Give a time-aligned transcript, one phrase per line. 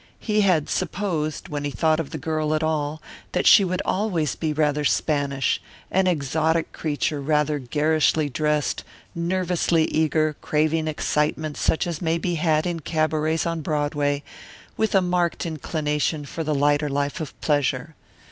[0.19, 3.03] He had supposed, when he thought of the girl at all,
[3.33, 8.83] that she would always be rather Spanish, an exotic creature rather garishly dressed,
[9.13, 14.23] nervously eager, craving excitement such as may be had in cabarets on Broadway,
[14.75, 17.93] with a marked inclination for the lighter life of pleasure.